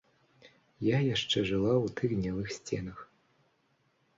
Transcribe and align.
Я 0.87 0.97
яшчэ 1.07 1.43
жыла 1.49 1.69
ў 1.73 1.85
тых 1.99 2.09
гнілых 2.15 2.47
сценах. 2.57 3.05